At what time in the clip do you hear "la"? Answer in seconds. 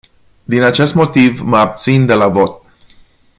2.13-2.27